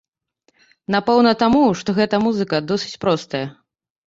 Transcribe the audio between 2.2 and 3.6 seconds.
музыка досыць простая.